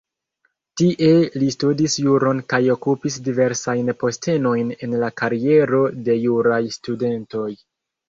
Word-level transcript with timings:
Tie 0.79 1.09
li 1.43 1.49
studis 1.55 1.97
juron 2.05 2.41
kaj 2.55 2.61
okupis 2.77 3.19
diversajn 3.29 3.93
postenojn 4.07 4.75
en 4.89 4.99
la 5.05 5.15
kariero 5.23 5.87
de 6.11 6.21
juraj 6.29 6.63
studentoj. 6.83 7.51